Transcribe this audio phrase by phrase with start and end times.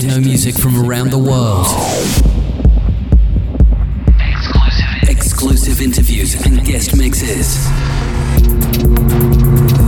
[0.00, 1.66] techno music from around the world.
[5.08, 7.64] Exclusive, Exclusive interviews and guest mixes.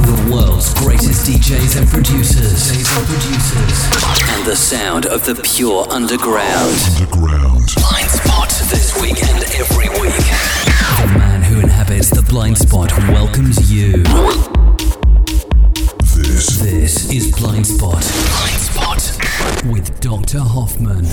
[0.08, 2.70] The world's greatest DJs and producers.
[4.30, 6.74] And the sound of the pure underground.
[6.96, 7.70] Underground.
[7.76, 10.24] Blind Spot this week and every week.
[11.02, 14.02] The man who inhabits the blind spot welcomes you.
[16.16, 16.58] This.
[16.58, 17.92] This is Blind Spot.
[17.92, 18.59] Blind Spot
[19.64, 20.38] with Dr.
[20.38, 21.04] Hoffman.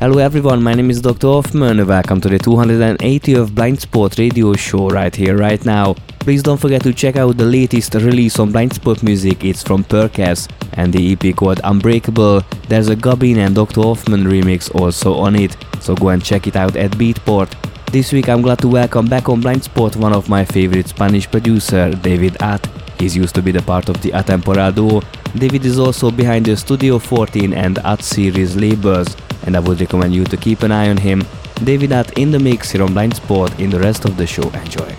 [0.00, 1.26] Hello everyone, my name is Dr.
[1.26, 1.86] Hoffman.
[1.86, 5.94] Welcome to the 280th Blind Spot radio show right here, right now.
[6.20, 9.44] Please don't forget to check out the latest release on Blind Spot Music.
[9.44, 12.42] It's from Perkes and the EP called Unbreakable.
[12.68, 13.82] There's a Gabin and Dr.
[13.82, 17.52] Hoffman remix also on it, so go and check it out at Beatport.
[17.92, 21.30] This week I'm glad to welcome back on Blind Spot one of my favorite Spanish
[21.30, 22.66] producer, David At.
[22.98, 25.02] He's used to be the part of the Atemporal duo.
[25.36, 30.14] David is also behind the Studio 14 and At series labels, and I would recommend
[30.14, 31.22] you to keep an eye on him.
[31.64, 34.48] David At in the mix here on Blind Spot in the rest of the show.
[34.48, 34.96] Enjoy.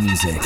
[0.00, 0.39] Music.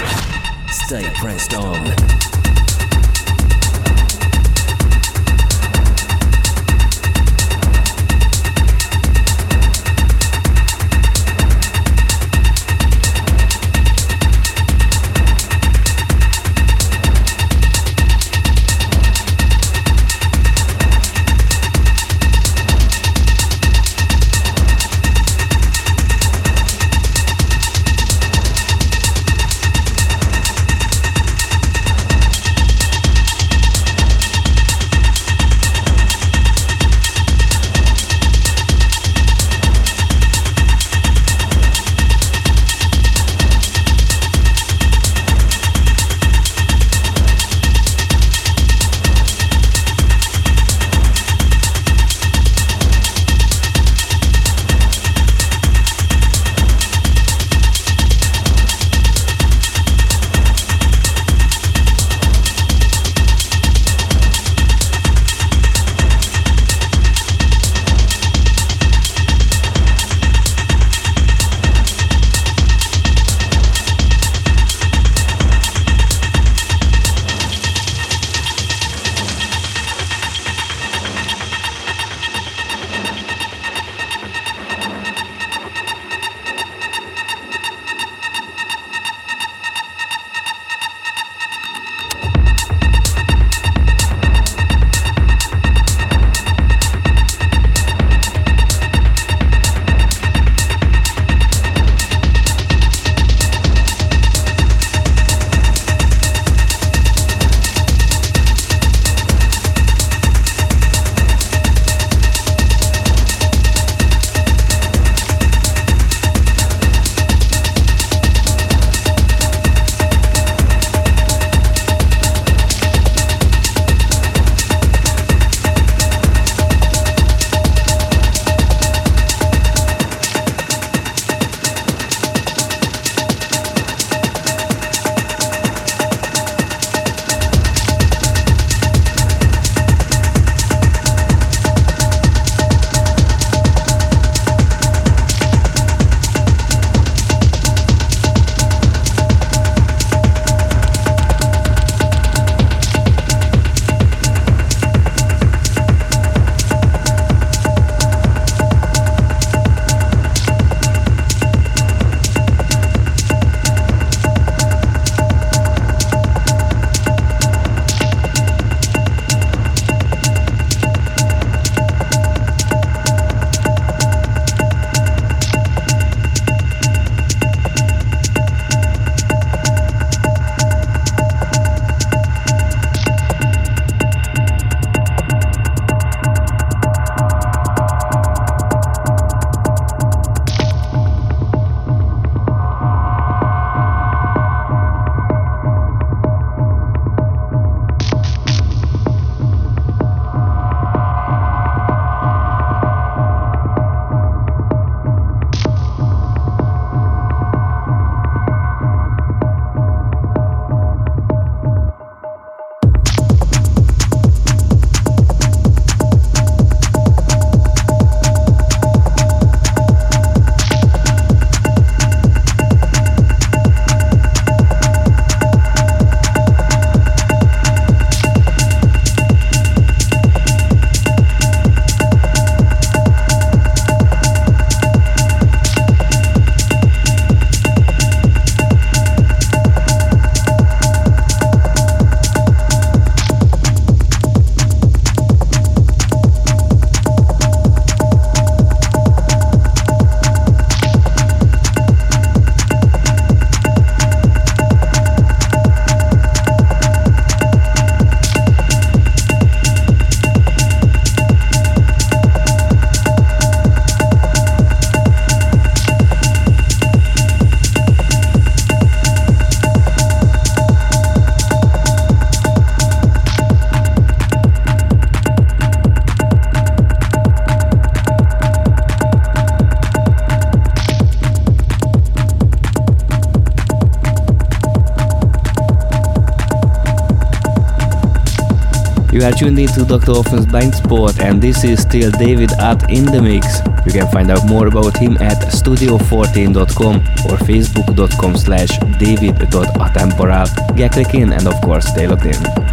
[289.25, 290.13] Are tuned into Dr.
[290.13, 293.61] Offen's Blind Spot and this is still David at in the mix.
[293.87, 300.77] You can find out more about him at studio14.com or facebook.com slash david.atemporal.
[300.77, 302.63] Get clicking and of course stay logged in.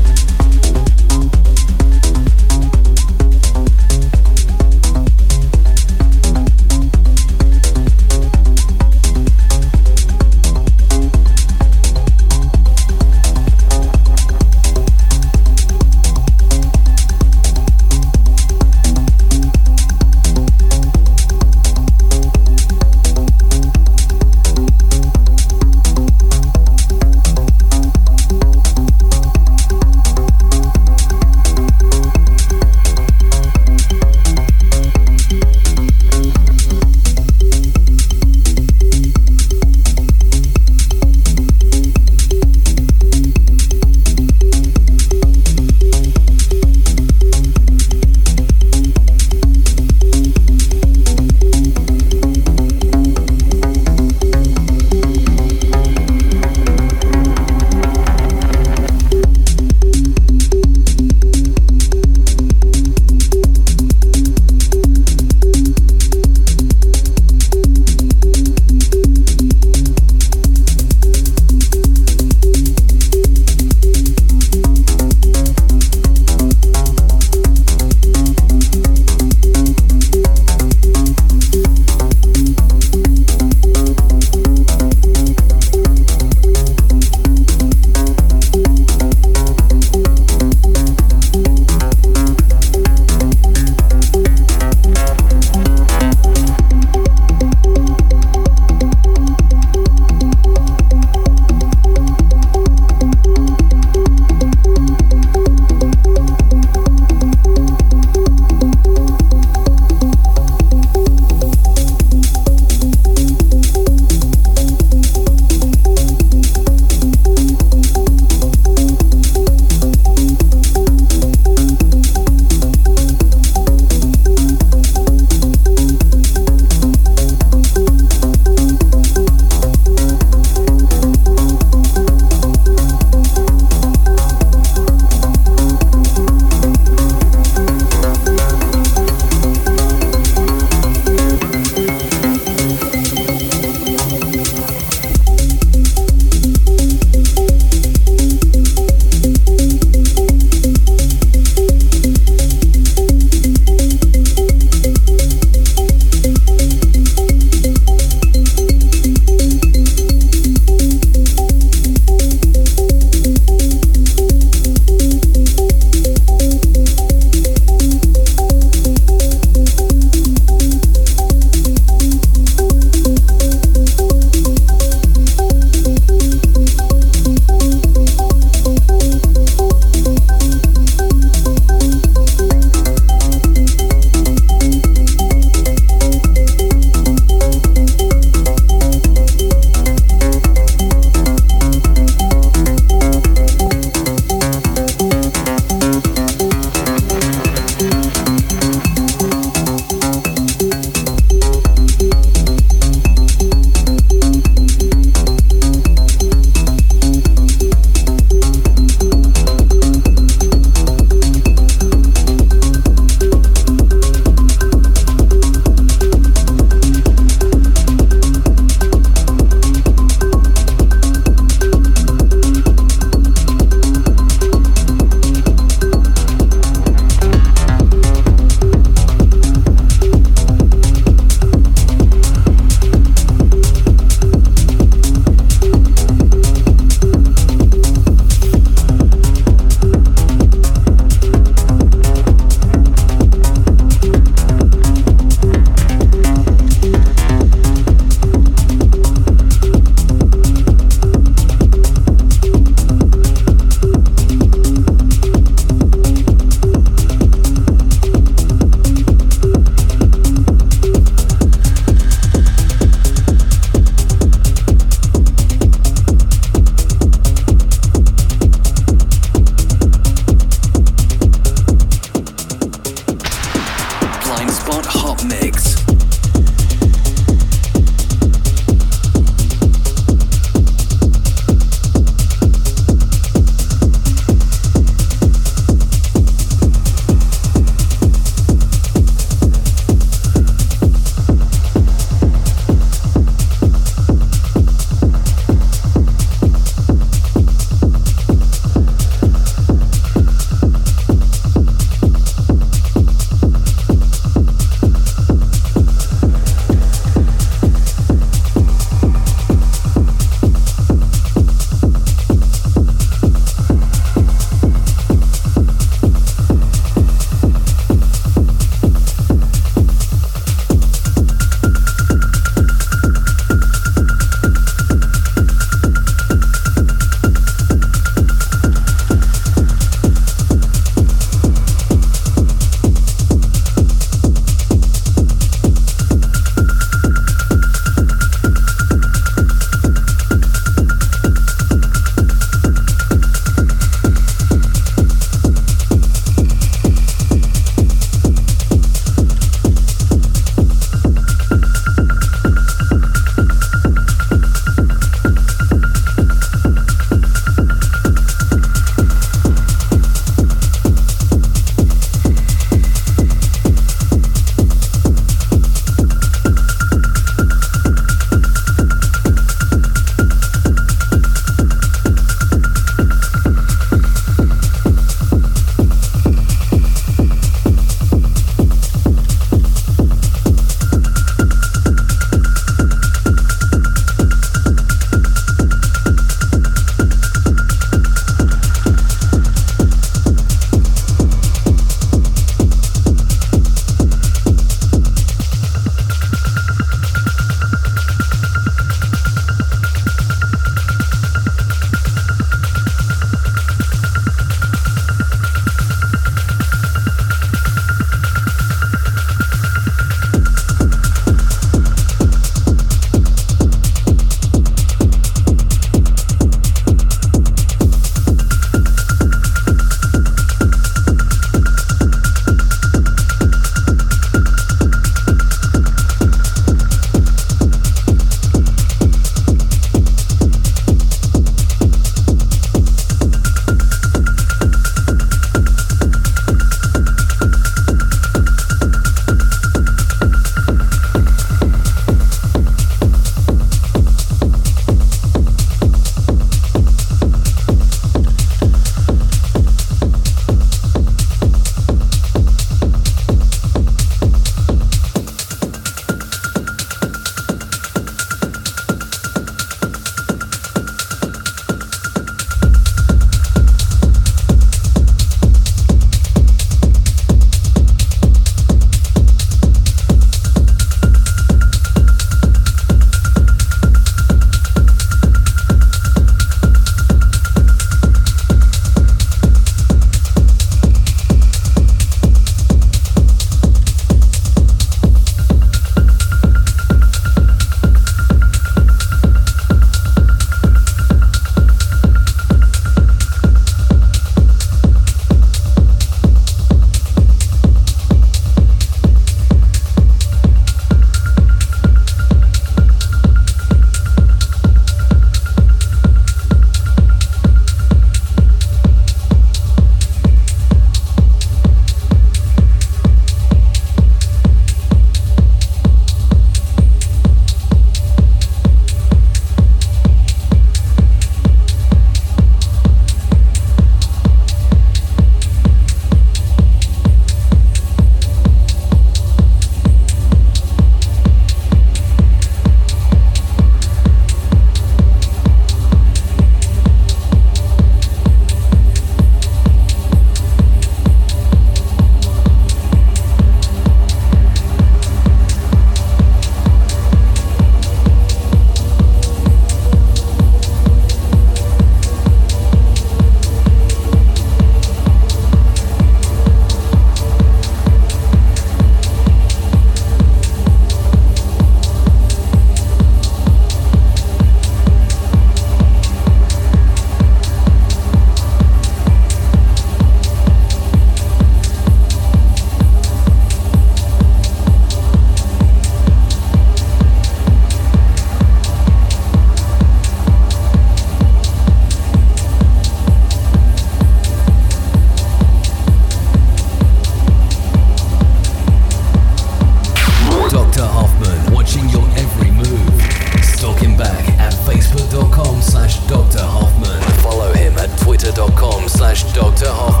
[599.33, 599.69] Dr.
[599.69, 600.00] Hoffmann.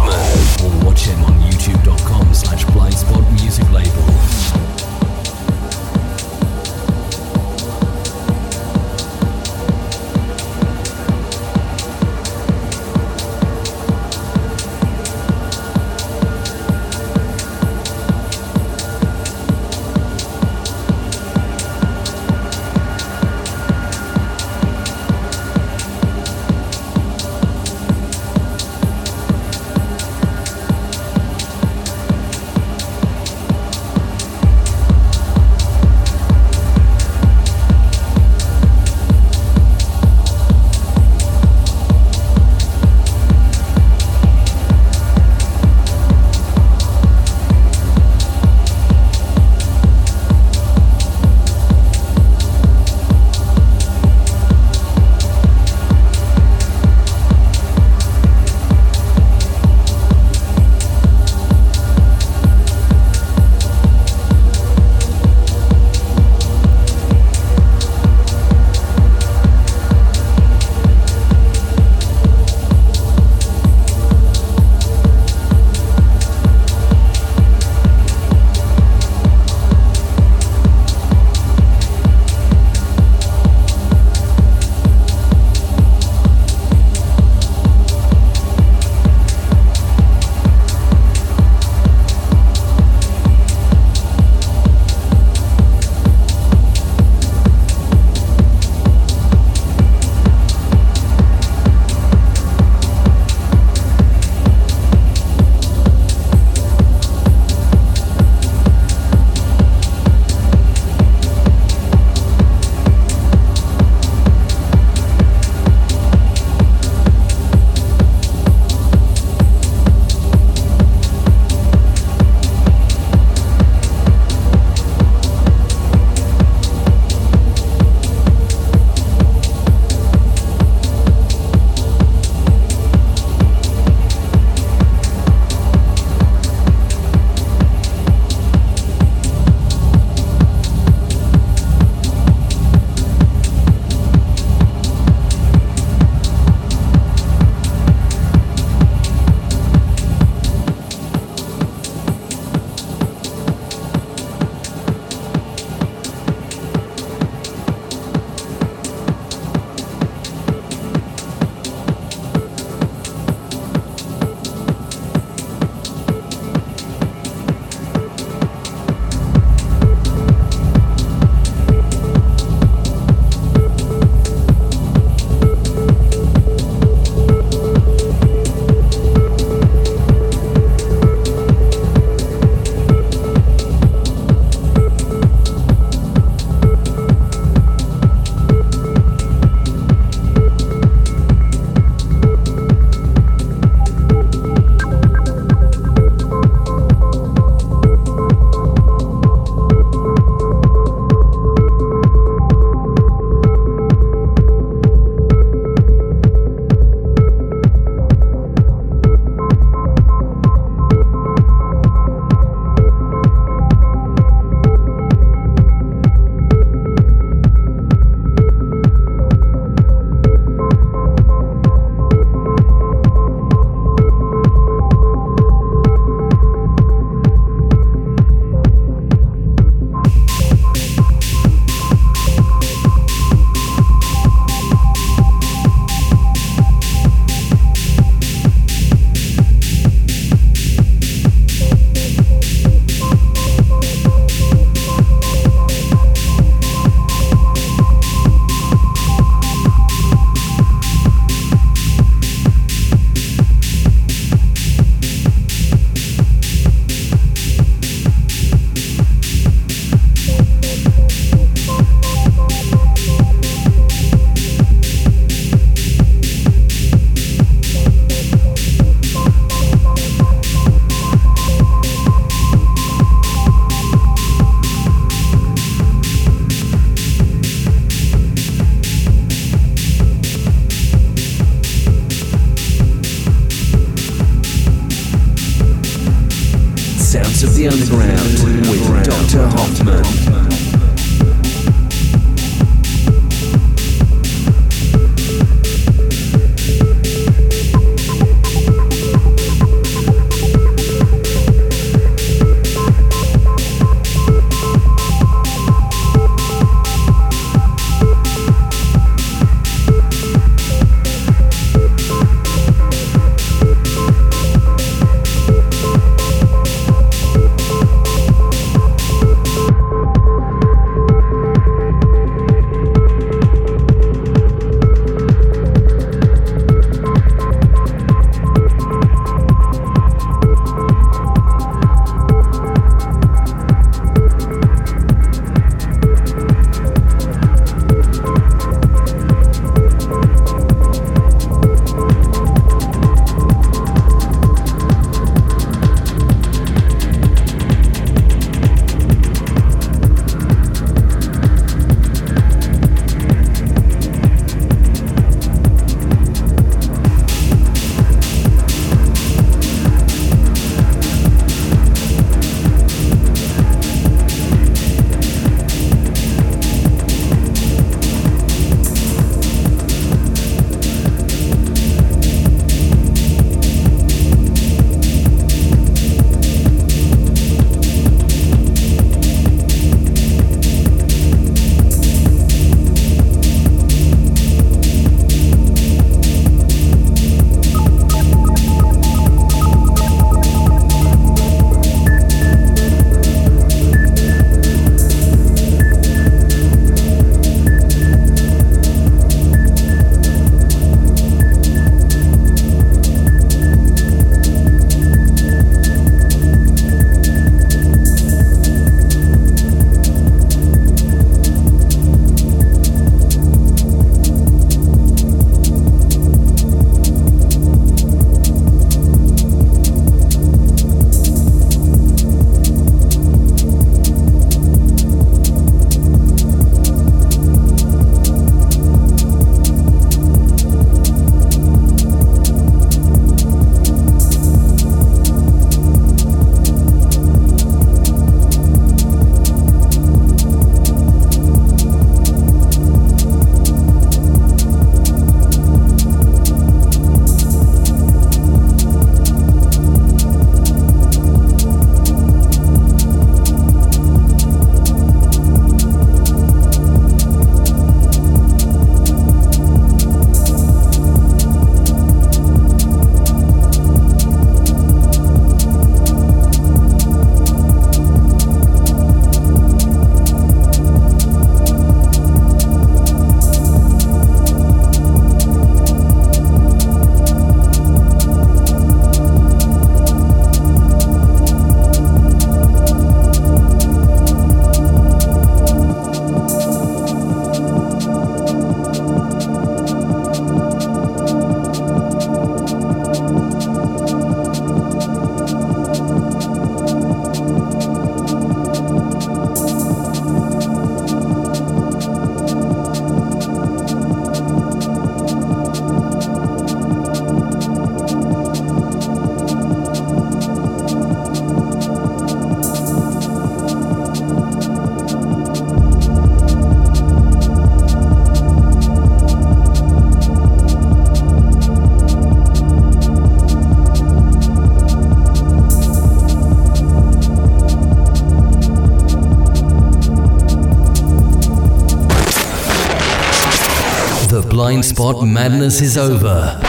[534.91, 536.59] Spot madness is over.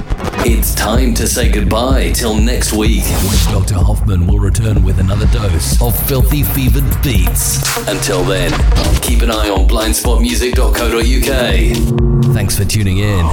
[0.46, 3.74] It's time to say goodbye till next week when Dr.
[3.74, 7.58] Hoffman will return with another dose of filthy fevered beats.
[7.88, 8.52] Until then,
[9.00, 12.32] keep an eye on blindspotmusic.co.uk.
[12.32, 13.26] Thanks for tuning in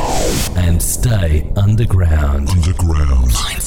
[0.58, 2.50] and stay underground.
[2.50, 3.30] Underground.
[3.30, 3.59] Blind Spot.